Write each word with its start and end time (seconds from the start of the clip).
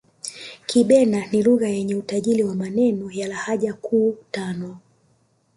Kibena 0.67 1.19
ni 1.31 1.43
Lugha 1.43 1.67
yenye 1.67 1.95
utajiri 1.95 2.43
wa 2.43 2.55
maneno 2.55 3.11
na 3.11 3.27
lahaja 3.27 3.73
kuu 3.73 4.17
tano 4.31 4.77